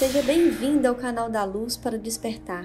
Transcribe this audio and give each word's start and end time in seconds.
Seja 0.00 0.22
bem-vindo 0.22 0.88
ao 0.88 0.94
canal 0.94 1.28
da 1.28 1.44
Luz 1.44 1.76
para 1.76 1.98
despertar. 1.98 2.64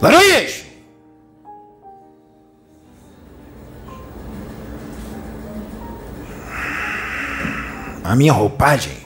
Laranjas! 0.00 0.69
A 8.10 8.16
minha 8.16 8.32
roupagem 8.32 8.96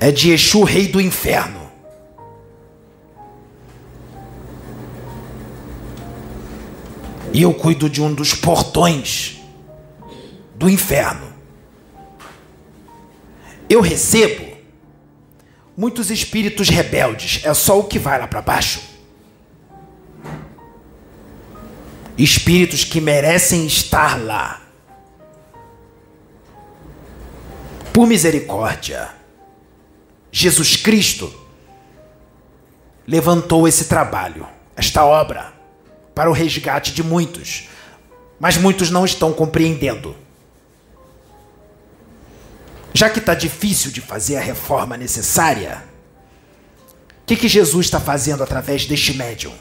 é 0.00 0.10
de 0.10 0.32
Exu, 0.32 0.64
rei 0.64 0.88
do 0.88 1.00
inferno. 1.00 1.70
E 7.32 7.42
eu 7.42 7.54
cuido 7.54 7.88
de 7.88 8.02
um 8.02 8.12
dos 8.12 8.34
portões 8.34 9.40
do 10.56 10.68
inferno. 10.68 11.32
Eu 13.70 13.80
recebo 13.80 14.56
muitos 15.76 16.10
espíritos 16.10 16.68
rebeldes, 16.68 17.40
é 17.44 17.54
só 17.54 17.78
o 17.78 17.84
que 17.84 18.00
vai 18.00 18.18
lá 18.18 18.26
para 18.26 18.42
baixo. 18.42 18.80
Espíritos 22.18 22.82
que 22.82 23.00
merecem 23.00 23.64
estar 23.64 24.20
lá. 24.20 24.67
Por 27.98 28.06
misericórdia, 28.06 29.10
Jesus 30.30 30.76
Cristo 30.76 31.34
levantou 33.04 33.66
esse 33.66 33.86
trabalho, 33.86 34.46
esta 34.76 35.04
obra, 35.04 35.52
para 36.14 36.30
o 36.30 36.32
resgate 36.32 36.92
de 36.92 37.02
muitos, 37.02 37.68
mas 38.38 38.56
muitos 38.56 38.88
não 38.88 39.04
estão 39.04 39.32
compreendendo. 39.32 40.14
Já 42.94 43.10
que 43.10 43.18
está 43.18 43.34
difícil 43.34 43.90
de 43.90 44.00
fazer 44.00 44.36
a 44.36 44.40
reforma 44.42 44.96
necessária, 44.96 45.82
o 47.22 47.26
que, 47.26 47.34
que 47.34 47.48
Jesus 47.48 47.86
está 47.86 47.98
fazendo 47.98 48.44
através 48.44 48.86
deste 48.86 49.14
médium? 49.14 49.54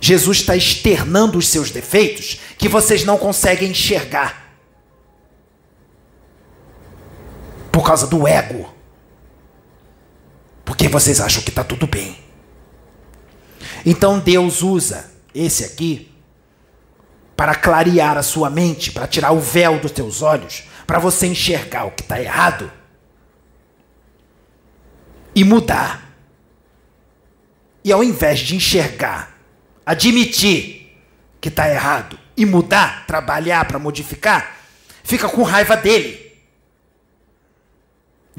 Jesus 0.00 0.38
está 0.38 0.56
externando 0.56 1.36
os 1.36 1.48
seus 1.48 1.70
defeitos 1.70 2.40
que 2.56 2.66
vocês 2.66 3.04
não 3.04 3.18
conseguem 3.18 3.72
enxergar. 3.72 4.48
Por 7.77 7.77
causa 7.88 8.06
do 8.06 8.28
ego. 8.28 8.68
Porque 10.62 10.88
vocês 10.88 11.22
acham 11.22 11.42
que 11.42 11.48
está 11.48 11.64
tudo 11.64 11.86
bem. 11.86 12.18
Então 13.86 14.18
Deus 14.18 14.60
usa 14.60 15.10
esse 15.34 15.64
aqui 15.64 16.12
para 17.34 17.54
clarear 17.54 18.18
a 18.18 18.22
sua 18.22 18.50
mente, 18.50 18.92
para 18.92 19.06
tirar 19.06 19.32
o 19.32 19.40
véu 19.40 19.80
dos 19.80 19.90
teus 19.90 20.20
olhos, 20.20 20.64
para 20.86 20.98
você 20.98 21.28
enxergar 21.28 21.86
o 21.86 21.90
que 21.90 22.02
está 22.02 22.20
errado 22.20 22.70
e 25.34 25.42
mudar. 25.42 26.12
E 27.82 27.90
ao 27.90 28.04
invés 28.04 28.40
de 28.40 28.54
enxergar, 28.54 29.34
admitir 29.86 30.94
que 31.40 31.48
está 31.48 31.70
errado 31.70 32.18
e 32.36 32.44
mudar, 32.44 33.06
trabalhar 33.06 33.64
para 33.64 33.78
modificar, 33.78 34.58
fica 35.02 35.26
com 35.26 35.42
raiva 35.42 35.74
dele 35.74 36.27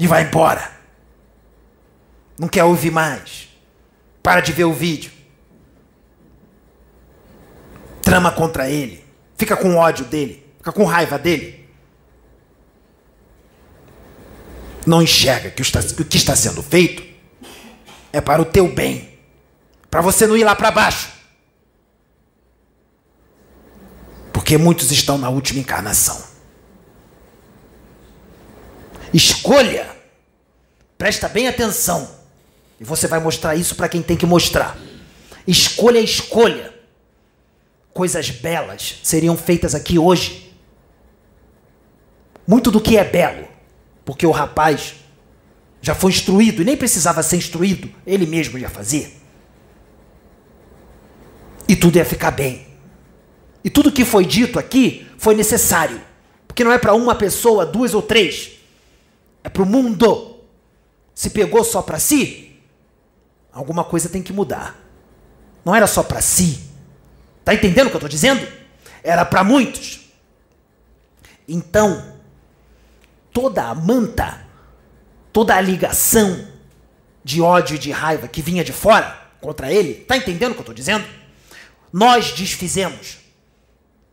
e 0.00 0.06
vai 0.06 0.22
embora. 0.22 0.72
Não 2.38 2.48
quer 2.48 2.64
ouvir 2.64 2.90
mais. 2.90 3.50
Para 4.22 4.40
de 4.40 4.50
ver 4.50 4.64
o 4.64 4.72
vídeo. 4.72 5.12
Trama 8.00 8.32
contra 8.32 8.68
ele. 8.68 9.04
Fica 9.36 9.54
com 9.58 9.76
ódio 9.76 10.06
dele. 10.06 10.50
Fica 10.56 10.72
com 10.72 10.84
raiva 10.84 11.18
dele. 11.18 11.68
Não 14.86 15.02
enxerga 15.02 15.50
que 15.50 15.60
o 15.60 16.04
que 16.06 16.16
está 16.16 16.34
sendo 16.34 16.62
feito 16.62 17.04
é 18.10 18.22
para 18.22 18.40
o 18.40 18.46
teu 18.46 18.72
bem. 18.72 19.18
Para 19.90 20.00
você 20.00 20.26
não 20.26 20.34
ir 20.34 20.44
lá 20.44 20.56
para 20.56 20.70
baixo. 20.70 21.10
Porque 24.32 24.56
muitos 24.56 24.90
estão 24.90 25.18
na 25.18 25.28
última 25.28 25.60
encarnação. 25.60 26.29
Escolha. 29.12 29.88
Presta 30.96 31.28
bem 31.28 31.48
atenção. 31.48 32.08
E 32.78 32.84
você 32.84 33.06
vai 33.06 33.20
mostrar 33.20 33.56
isso 33.56 33.74
para 33.74 33.88
quem 33.88 34.02
tem 34.02 34.16
que 34.16 34.26
mostrar. 34.26 34.76
Escolha, 35.46 35.98
escolha. 35.98 36.72
Coisas 37.92 38.30
belas 38.30 39.00
seriam 39.02 39.36
feitas 39.36 39.74
aqui 39.74 39.98
hoje. 39.98 40.54
Muito 42.46 42.70
do 42.70 42.80
que 42.80 42.96
é 42.96 43.04
belo, 43.04 43.46
porque 44.04 44.26
o 44.26 44.30
rapaz 44.30 44.94
já 45.82 45.94
foi 45.94 46.10
instruído 46.10 46.62
e 46.62 46.64
nem 46.64 46.76
precisava 46.76 47.22
ser 47.22 47.36
instruído, 47.36 47.90
ele 48.06 48.26
mesmo 48.26 48.58
ia 48.58 48.68
fazer. 48.68 49.16
E 51.68 51.76
tudo 51.76 51.96
ia 51.96 52.04
ficar 52.04 52.30
bem. 52.30 52.66
E 53.62 53.70
tudo 53.70 53.92
que 53.92 54.04
foi 54.04 54.24
dito 54.24 54.58
aqui 54.58 55.06
foi 55.16 55.34
necessário, 55.34 56.00
porque 56.46 56.64
não 56.64 56.72
é 56.72 56.78
para 56.78 56.94
uma 56.94 57.14
pessoa, 57.14 57.64
duas 57.66 57.94
ou 57.94 58.02
três 58.02 58.59
é 59.42 59.48
para 59.48 59.62
o 59.62 59.66
mundo. 59.66 60.38
Se 61.14 61.30
pegou 61.30 61.64
só 61.64 61.82
para 61.82 61.98
si, 61.98 62.58
alguma 63.52 63.84
coisa 63.84 64.08
tem 64.08 64.22
que 64.22 64.32
mudar. 64.32 64.78
Não 65.64 65.74
era 65.74 65.86
só 65.86 66.02
para 66.02 66.20
si. 66.20 66.60
Tá 67.44 67.54
entendendo 67.54 67.86
o 67.86 67.90
que 67.90 67.96
eu 67.96 67.98
estou 67.98 68.08
dizendo? 68.08 68.46
Era 69.02 69.24
para 69.24 69.44
muitos. 69.44 70.00
Então, 71.48 72.14
toda 73.32 73.64
a 73.64 73.74
manta, 73.74 74.46
toda 75.32 75.54
a 75.54 75.60
ligação 75.60 76.46
de 77.24 77.40
ódio 77.42 77.76
e 77.76 77.78
de 77.78 77.90
raiva 77.90 78.28
que 78.28 78.40
vinha 78.40 78.64
de 78.64 78.72
fora 78.72 79.18
contra 79.40 79.72
ele, 79.72 79.94
tá 79.94 80.16
entendendo 80.16 80.52
o 80.52 80.54
que 80.54 80.60
eu 80.60 80.62
estou 80.62 80.74
dizendo? 80.74 81.04
Nós 81.92 82.32
desfizemos 82.32 83.18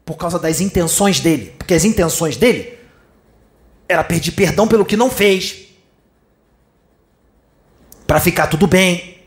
por 0.04 0.16
causa 0.16 0.40
das 0.40 0.62
intenções 0.62 1.20
dele, 1.20 1.54
porque 1.58 1.74
as 1.74 1.84
intenções 1.84 2.38
dele 2.38 2.77
era 3.88 4.04
pedir 4.04 4.32
perdão 4.32 4.68
pelo 4.68 4.86
que 4.86 4.98
não 4.98 5.10
fez. 5.10 5.68
Para 8.06 8.20
ficar 8.20 8.48
tudo 8.48 8.68
bem. 8.68 9.18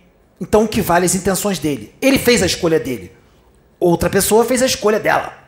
Então 0.41 0.65
o 0.65 0.69
que 0.69 0.81
vale 0.81 1.07
as 1.07 1.15
intenções 1.15 1.59
dele? 1.59 1.95
Ele 2.01 2.19
fez 2.19 2.43
a 2.43 2.47
escolha 2.47 2.81
dele. 2.81 3.13
Outra 3.79 4.11
pessoa 4.11 4.45
fez 4.45 4.63
a 4.63 4.67
escolha 4.67 4.99
dela. 4.99 5.39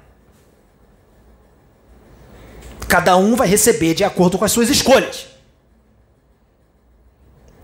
Cada 2.88 3.16
um 3.16 3.34
vai 3.34 3.48
receber 3.48 3.94
de 3.94 4.04
acordo 4.04 4.38
com 4.38 4.44
as 4.44 4.52
suas 4.52 4.68
escolhas. 4.68 5.26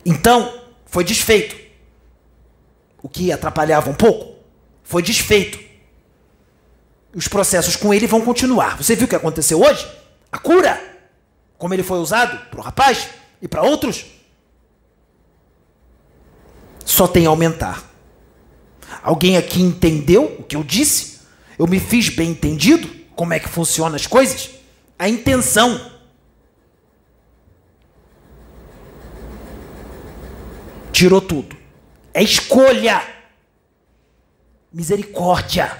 Então, 0.04 0.62
foi 0.86 1.04
desfeito. 1.04 1.54
O 3.02 3.08
que 3.08 3.30
atrapalhava 3.30 3.90
um 3.90 3.94
pouco 3.94 4.36
foi 4.82 5.02
desfeito. 5.02 5.58
Os 7.14 7.28
processos 7.28 7.76
com 7.76 7.92
ele 7.92 8.06
vão 8.06 8.22
continuar. 8.22 8.78
Você 8.78 8.96
viu 8.96 9.04
o 9.04 9.08
que 9.08 9.16
aconteceu 9.16 9.60
hoje? 9.60 9.86
A 10.32 10.38
cura 10.38 10.80
como 11.58 11.74
ele 11.74 11.82
foi 11.82 11.98
usado 11.98 12.38
para 12.50 12.60
o 12.60 12.62
rapaz 12.62 13.10
e 13.42 13.48
para 13.48 13.62
outros, 13.62 14.06
só 16.84 17.06
tem 17.08 17.26
a 17.26 17.30
aumentar. 17.30 17.84
Alguém 19.02 19.36
aqui 19.36 19.60
entendeu 19.60 20.36
o 20.38 20.44
que 20.44 20.56
eu 20.56 20.62
disse? 20.62 21.18
Eu 21.58 21.66
me 21.66 21.80
fiz 21.80 22.08
bem 22.08 22.30
entendido? 22.30 22.88
Como 23.14 23.34
é 23.34 23.40
que 23.40 23.48
funcionam 23.48 23.96
as 23.96 24.06
coisas? 24.06 24.50
A 24.96 25.08
intenção. 25.08 25.98
Tirou 30.92 31.20
tudo. 31.20 31.56
É 32.14 32.22
escolha. 32.22 33.02
Misericórdia. 34.72 35.76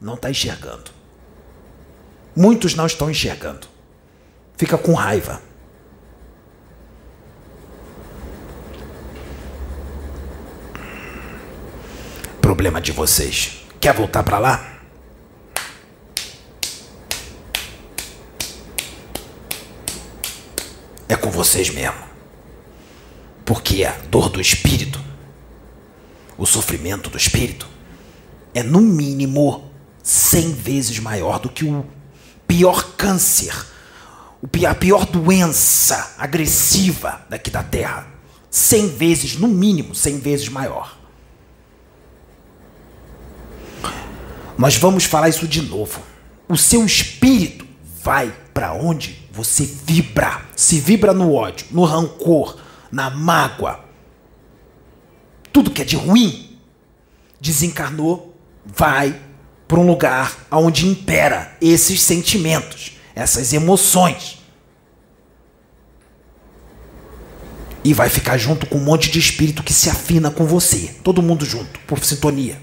Não 0.00 0.14
está 0.14 0.30
enxergando. 0.30 0.90
Muitos 2.34 2.74
não 2.74 2.86
estão 2.86 3.10
enxergando 3.10 3.71
fica 4.56 4.78
com 4.78 4.94
raiva. 4.94 5.40
Problema 12.40 12.80
de 12.80 12.92
vocês. 12.92 13.64
Quer 13.80 13.94
voltar 13.94 14.22
para 14.22 14.38
lá? 14.38 14.72
É 21.08 21.16
com 21.16 21.30
vocês 21.30 21.70
mesmo. 21.70 21.98
Porque 23.44 23.84
a 23.84 23.92
dor 24.08 24.28
do 24.28 24.40
espírito, 24.40 25.00
o 26.38 26.46
sofrimento 26.46 27.10
do 27.10 27.16
espírito, 27.16 27.68
é 28.54 28.62
no 28.62 28.80
mínimo 28.80 29.70
cem 30.02 30.52
vezes 30.52 30.98
maior 30.98 31.38
do 31.38 31.48
que 31.48 31.64
o 31.64 31.86
pior 32.46 32.96
câncer 32.96 33.54
a 34.66 34.74
pior 34.74 35.06
doença 35.06 36.14
agressiva 36.18 37.24
daqui 37.28 37.50
da 37.50 37.62
Terra. 37.62 38.06
Cem 38.50 38.88
vezes, 38.88 39.36
no 39.36 39.48
mínimo, 39.48 39.94
cem 39.94 40.18
vezes 40.18 40.48
maior. 40.48 40.98
Nós 44.58 44.76
vamos 44.76 45.04
falar 45.04 45.28
isso 45.28 45.48
de 45.48 45.62
novo. 45.62 46.00
O 46.48 46.56
seu 46.56 46.84
espírito 46.84 47.66
vai 48.02 48.34
para 48.52 48.72
onde 48.72 49.26
você 49.32 49.64
vibra. 49.64 50.42
Se 50.54 50.78
vibra 50.78 51.12
no 51.12 51.32
ódio, 51.32 51.66
no 51.70 51.84
rancor, 51.84 52.58
na 52.90 53.08
mágoa, 53.08 53.84
tudo 55.52 55.70
que 55.70 55.82
é 55.82 55.84
de 55.84 55.96
ruim, 55.96 56.58
desencarnou, 57.40 58.36
vai 58.64 59.20
para 59.66 59.80
um 59.80 59.86
lugar 59.86 60.36
onde 60.50 60.86
impera 60.86 61.56
esses 61.60 62.02
sentimentos, 62.02 62.91
essas 63.14 63.52
emoções. 63.52 64.38
E 67.84 67.92
vai 67.92 68.08
ficar 68.08 68.38
junto 68.38 68.66
com 68.66 68.78
um 68.78 68.84
monte 68.84 69.10
de 69.10 69.18
espírito 69.18 69.62
que 69.62 69.72
se 69.72 69.90
afina 69.90 70.30
com 70.30 70.46
você. 70.46 70.94
Todo 71.02 71.22
mundo 71.22 71.44
junto, 71.44 71.80
por 71.80 72.02
sintonia. 72.04 72.60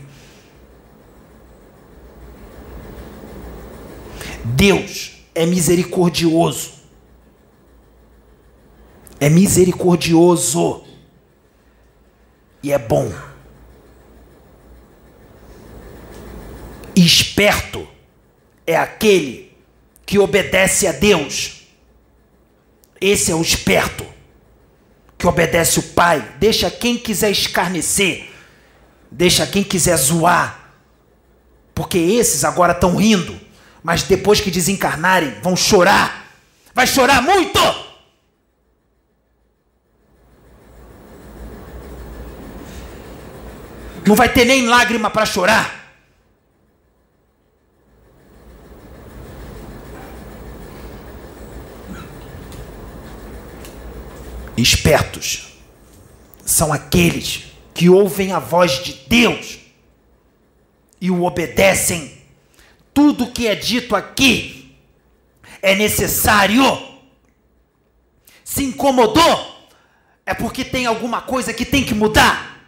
Deus 4.46 5.25
é 5.36 5.46
misericordioso. 5.46 6.72
É 9.19 9.30
misericordioso. 9.30 10.84
E 12.63 12.72
é 12.72 12.78
bom. 12.78 13.12
Esperto 16.95 17.88
é 18.66 18.78
aquele 18.78 19.49
que 20.09 20.17
obedece 20.17 20.88
a 20.88 20.91
Deus. 20.91 21.67
Esse 23.00 23.31
é 23.31 23.35
o 23.35 23.44
esperto 23.44 24.03
que 25.19 25.27
obedece 25.27 25.77
o 25.77 25.83
Pai. 25.83 26.33
Deixa 26.39 26.71
quem 26.71 26.97
quiser 26.97 27.29
escarnecer, 27.29 28.27
deixa 29.11 29.45
quem 29.45 29.63
quiser 29.63 29.95
zoar, 29.97 30.73
porque 31.75 32.00
esses 32.00 32.44
agora 32.44 32.73
estão 32.73 32.95
rindo 32.95 33.39
mas 33.83 34.03
depois 34.03 34.41
que 34.41 34.51
desencarnarem, 34.51 35.35
vão 35.41 35.56
chorar. 35.56 36.25
Vai 36.73 36.85
chorar 36.85 37.21
muito! 37.21 37.59
Não 44.06 44.15
vai 44.15 44.27
ter 44.27 44.44
nem 44.44 44.67
lágrima 44.67 45.09
para 45.09 45.25
chorar. 45.25 45.79
Espertos 54.61 55.53
são 56.45 56.73
aqueles 56.73 57.44
que 57.73 57.89
ouvem 57.89 58.31
a 58.31 58.39
voz 58.39 58.83
de 58.83 58.94
Deus 59.07 59.59
e 61.00 61.09
o 61.09 61.23
obedecem 61.23 62.19
tudo 63.00 63.31
que 63.31 63.47
é 63.47 63.56
dito 63.56 63.95
aqui 63.95 64.75
é 65.61 65.73
necessário. 65.73 66.61
Se 68.44 68.63
incomodou, 68.63 69.69
é 70.25 70.33
porque 70.33 70.65
tem 70.65 70.85
alguma 70.85 71.21
coisa 71.21 71.53
que 71.53 71.63
tem 71.63 71.85
que 71.85 71.94
mudar. 71.94 72.59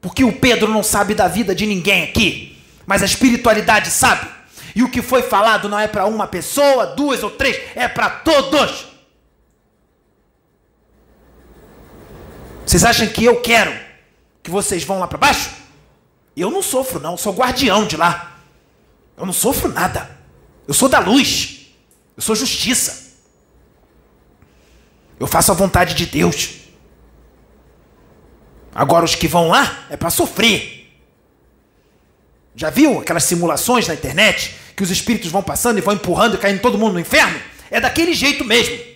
Porque 0.00 0.24
o 0.24 0.32
Pedro 0.32 0.68
não 0.68 0.82
sabe 0.82 1.14
da 1.14 1.28
vida 1.28 1.54
de 1.54 1.64
ninguém 1.64 2.02
aqui, 2.02 2.60
mas 2.86 3.02
a 3.02 3.06
espiritualidade 3.06 3.88
sabe. 3.88 4.28
E 4.74 4.82
o 4.82 4.90
que 4.90 5.00
foi 5.00 5.22
falado 5.22 5.68
não 5.68 5.78
é 5.78 5.86
para 5.86 6.06
uma 6.06 6.26
pessoa, 6.26 6.86
duas 6.86 7.22
ou 7.22 7.30
três, 7.30 7.56
é 7.76 7.86
para 7.86 8.10
todos. 8.10 8.89
Vocês 12.64 12.84
acham 12.84 13.06
que 13.08 13.24
eu 13.24 13.40
quero 13.40 13.72
que 14.42 14.50
vocês 14.50 14.84
vão 14.84 14.98
lá 14.98 15.06
para 15.06 15.18
baixo? 15.18 15.50
Eu 16.36 16.50
não 16.50 16.62
sofro, 16.62 17.00
não, 17.00 17.16
sou 17.16 17.34
guardião 17.34 17.86
de 17.86 17.96
lá. 17.96 18.38
Eu 19.16 19.26
não 19.26 19.32
sofro 19.32 19.70
nada. 19.70 20.18
Eu 20.66 20.72
sou 20.72 20.88
da 20.88 20.98
luz. 20.98 21.66
Eu 22.16 22.22
sou 22.22 22.34
justiça. 22.34 23.10
Eu 25.18 25.26
faço 25.26 25.52
a 25.52 25.54
vontade 25.54 25.94
de 25.94 26.06
Deus. 26.06 26.60
Agora 28.74 29.04
os 29.04 29.14
que 29.14 29.28
vão 29.28 29.48
lá 29.48 29.86
é 29.90 29.96
para 29.96 30.10
sofrer. 30.10 30.90
Já 32.54 32.70
viu 32.70 33.00
aquelas 33.00 33.24
simulações 33.24 33.86
na 33.86 33.94
internet 33.94 34.56
que 34.76 34.82
os 34.82 34.90
espíritos 34.90 35.30
vão 35.30 35.42
passando 35.42 35.78
e 35.78 35.82
vão 35.82 35.94
empurrando 35.94 36.34
e 36.36 36.38
caindo 36.38 36.60
todo 36.60 36.78
mundo 36.78 36.94
no 36.94 37.00
inferno? 37.00 37.38
É 37.70 37.80
daquele 37.80 38.14
jeito 38.14 38.44
mesmo. 38.44 38.89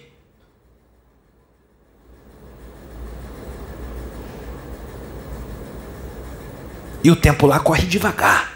E 7.05 7.11
o 7.11 7.17
tempo 7.17 7.47
lá 7.47 7.61
corre 7.61 7.87
devagar. 7.87 8.51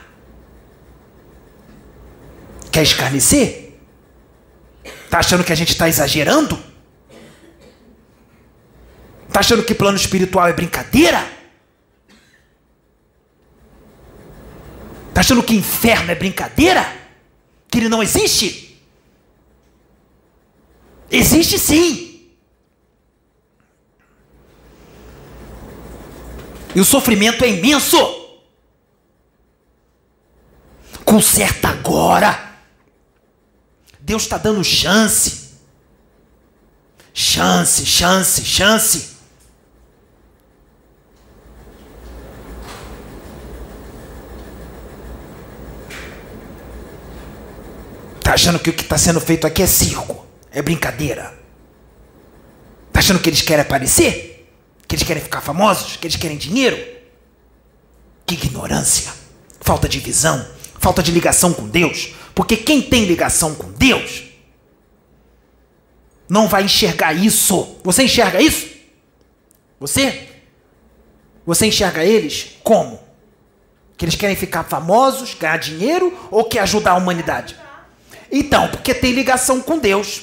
Quer 2.73 2.83
escarnecer? 2.83 3.79
Tá 5.11 5.19
achando 5.19 5.45
que 5.45 5.53
a 5.53 5.55
gente 5.55 5.73
está 5.73 5.87
exagerando? 5.87 6.59
Tá 9.31 9.41
achando 9.41 9.63
que 9.63 9.75
plano 9.75 9.99
espiritual 9.99 10.49
é 10.49 10.55
brincadeira? 10.55 11.31
Tá 15.13 15.21
achando 15.21 15.43
que 15.43 15.55
inferno 15.55 16.11
é 16.11 16.15
brincadeira? 16.15 16.87
Que 17.71 17.79
ele 17.79 17.91
não 17.91 18.03
existe? 18.03 18.83
Existe 21.11 21.59
sim. 21.59 22.31
E 26.75 26.81
o 26.81 26.85
sofrimento 26.85 27.45
é 27.45 27.49
imenso. 27.51 28.18
Conserta 31.19 31.71
agora. 31.71 32.55
Deus 33.99 34.23
está 34.23 34.39
dando 34.39 34.63
chance. 34.63 35.49
Chance, 37.13 37.85
chance, 37.85 38.45
chance. 38.45 39.09
Tá 48.23 48.35
achando 48.35 48.61
que 48.61 48.71
o 48.71 48.73
que 48.73 48.83
está 48.83 48.97
sendo 48.97 49.21
feito 49.21 49.45
aqui 49.45 49.65
é 49.65 49.67
circo? 49.67 50.25
É 50.53 50.63
brincadeira? 50.63 51.37
Tá 52.93 53.01
achando 53.01 53.19
que 53.19 53.29
eles 53.29 53.43
querem 53.43 53.63
aparecer? 53.63 54.49
Que 54.87 54.95
eles 54.95 55.05
querem 55.05 55.21
ficar 55.25 55.41
famosos? 55.41 55.97
Que 55.97 56.07
eles 56.07 56.17
querem 56.17 56.37
dinheiro? 56.37 56.77
Que 58.25 58.37
ignorância! 58.37 59.13
Falta 59.61 59.89
de 59.89 59.99
visão, 59.99 60.47
falta 60.79 61.03
de 61.03 61.11
ligação 61.11 61.53
com 61.53 61.69
Deus, 61.69 62.15
porque 62.35 62.57
quem 62.57 62.81
tem 62.81 63.05
ligação 63.05 63.55
com 63.55 63.71
Deus 63.73 64.25
não 66.29 66.47
vai 66.47 66.65
enxergar 66.65 67.13
isso. 67.13 67.77
Você 67.83 68.05
enxerga 68.05 68.41
isso? 68.41 68.67
Você? 69.81 70.29
Você 71.47 71.67
enxerga 71.67 72.05
eles 72.05 72.59
como? 72.63 73.01
Que 73.97 74.05
eles 74.05 74.15
querem 74.15 74.37
ficar 74.37 74.65
famosos, 74.65 75.35
ganhar 75.35 75.57
dinheiro 75.59 76.17
ou 76.31 76.45
quer 76.45 76.61
ajudar 76.61 76.93
a 76.93 76.97
humanidade? 76.97 77.57
Então, 78.31 78.69
porque 78.69 78.95
tem 78.95 79.13
ligação 79.13 79.61
com 79.61 79.79
Deus. 79.79 80.23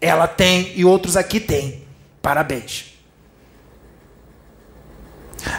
Ela 0.00 0.26
tem 0.26 0.72
e 0.74 0.84
outros 0.84 1.16
aqui 1.16 1.40
têm. 1.40 1.84
Parabéns. 2.20 2.95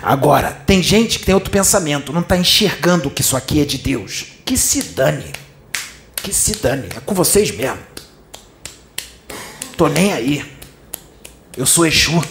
Agora, 0.08 0.54
tem 0.66 0.82
gente 0.82 1.20
que 1.20 1.26
tem 1.26 1.36
outro 1.36 1.52
pensamento, 1.52 2.14
não 2.14 2.22
está 2.22 2.38
enxergando 2.38 3.12
que 3.12 3.20
isso 3.20 3.36
aqui 3.36 3.60
é 3.60 3.66
de 3.66 3.78
Deus. 3.78 4.28
Que 4.46 4.56
se 4.58 4.82
dane. 4.82 5.34
Que 6.16 6.34
se 6.34 6.56
dane, 6.56 6.88
é 6.96 7.02
com 7.02 7.14
vocês 7.14 7.52
mesmo. 7.52 7.78
Tô 9.76 9.90
nem 9.90 10.14
aí. 10.14 10.50
Eu 11.58 11.66
sou 11.66 11.86
Exu. 11.86 12.24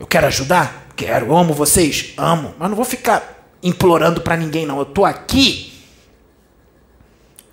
Eu 0.00 0.06
quero 0.08 0.26
ajudar? 0.26 0.88
Quero. 0.96 1.26
Eu 1.26 1.36
amo 1.36 1.54
vocês? 1.54 2.12
Amo. 2.16 2.56
Mas 2.58 2.68
não 2.68 2.74
vou 2.74 2.84
ficar 2.84 3.48
implorando 3.62 4.20
para 4.20 4.36
ninguém, 4.36 4.66
não. 4.66 4.80
Eu 4.80 4.86
tô 4.86 5.04
aqui. 5.04 5.72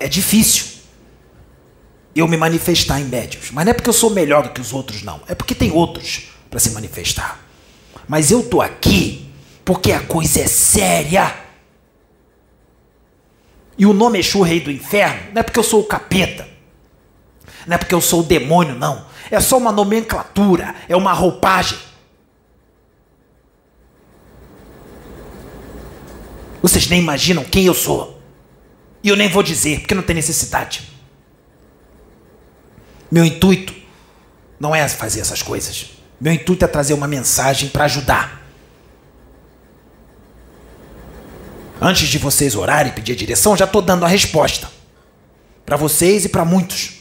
É 0.00 0.08
difícil 0.08 0.66
eu 2.12 2.26
me 2.26 2.36
manifestar 2.36 3.00
em 3.00 3.04
médios. 3.04 3.52
Mas 3.52 3.64
não 3.64 3.70
é 3.70 3.74
porque 3.74 3.88
eu 3.88 3.94
sou 3.94 4.10
melhor 4.10 4.42
do 4.42 4.50
que 4.50 4.60
os 4.60 4.72
outros, 4.72 5.04
não. 5.04 5.20
É 5.28 5.34
porque 5.36 5.54
tem 5.54 5.70
outros 5.70 6.30
para 6.50 6.58
se 6.58 6.70
manifestar. 6.70 7.46
Mas 8.08 8.30
eu 8.30 8.42
tô 8.42 8.62
aqui 8.62 9.30
porque 9.64 9.92
a 9.92 10.00
coisa 10.00 10.40
é 10.40 10.46
séria. 10.46 11.44
E 13.76 13.84
o 13.84 13.92
nome 13.92 14.18
Exu, 14.18 14.40
rei 14.40 14.60
do 14.60 14.70
inferno, 14.70 15.32
não 15.32 15.40
é 15.40 15.42
porque 15.42 15.58
eu 15.58 15.62
sou 15.62 15.82
o 15.82 15.84
capeta. 15.84 16.48
Não 17.66 17.74
é 17.74 17.78
porque 17.78 17.94
eu 17.94 18.00
sou 18.00 18.20
o 18.20 18.24
demônio, 18.24 18.74
não. 18.74 19.06
É 19.30 19.38
só 19.40 19.58
uma 19.58 19.70
nomenclatura, 19.70 20.74
é 20.88 20.96
uma 20.96 21.12
roupagem. 21.12 21.78
Vocês 26.62 26.88
nem 26.88 27.00
imaginam 27.00 27.44
quem 27.44 27.66
eu 27.66 27.74
sou. 27.74 28.18
E 29.02 29.08
eu 29.08 29.16
nem 29.16 29.28
vou 29.28 29.42
dizer, 29.42 29.80
porque 29.80 29.94
não 29.94 30.02
tem 30.02 30.16
necessidade. 30.16 30.90
Meu 33.10 33.24
intuito 33.24 33.74
não 34.58 34.74
é 34.74 34.88
fazer 34.88 35.20
essas 35.20 35.42
coisas. 35.42 35.97
Meu 36.20 36.32
intuito 36.32 36.64
é 36.64 36.68
trazer 36.68 36.94
uma 36.94 37.06
mensagem 37.06 37.68
para 37.68 37.84
ajudar. 37.84 38.42
Antes 41.80 42.08
de 42.08 42.18
vocês 42.18 42.56
orarem 42.56 42.90
e 42.90 42.94
pedir 42.94 43.12
a 43.12 43.16
direção, 43.16 43.56
já 43.56 43.64
estou 43.64 43.80
dando 43.80 44.04
a 44.04 44.08
resposta. 44.08 44.68
Para 45.64 45.76
vocês 45.76 46.24
e 46.24 46.28
para 46.28 46.44
muitos. 46.44 46.94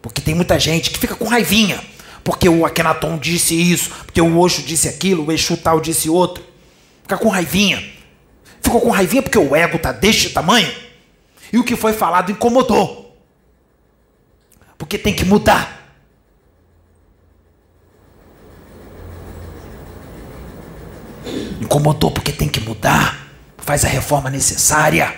Porque 0.00 0.20
tem 0.20 0.34
muita 0.34 0.58
gente 0.58 0.90
que 0.90 0.98
fica 0.98 1.14
com 1.14 1.26
raivinha. 1.26 1.82
Porque 2.24 2.48
o 2.48 2.64
Akenaton 2.64 3.18
disse 3.18 3.54
isso, 3.54 3.90
porque 4.04 4.20
o 4.20 4.38
Osho 4.38 4.62
disse 4.62 4.88
aquilo, 4.88 5.26
o 5.26 5.32
Exu 5.32 5.56
tal 5.56 5.80
disse 5.80 6.08
outro. 6.08 6.42
Fica 7.02 7.18
com 7.18 7.28
raivinha. 7.28 7.84
Ficou 8.60 8.80
com 8.80 8.90
raivinha 8.90 9.22
porque 9.22 9.38
o 9.38 9.54
ego 9.54 9.78
tá 9.78 9.92
deste 9.92 10.30
tamanho. 10.30 10.72
E 11.52 11.58
o 11.58 11.64
que 11.64 11.76
foi 11.76 11.92
falado 11.92 12.32
incomodou. 12.32 13.16
Porque 14.76 14.98
tem 14.98 15.14
que 15.14 15.24
mudar. 15.24 15.75
Incomodou 21.60 22.10
porque 22.10 22.32
tem 22.32 22.48
que 22.48 22.60
mudar. 22.60 23.26
Faz 23.58 23.84
a 23.84 23.88
reforma 23.88 24.30
necessária. 24.30 25.14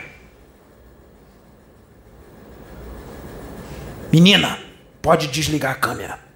Menina, 4.12 4.58
pode 5.02 5.26
desligar 5.28 5.72
a 5.72 5.74
câmera. 5.74 6.27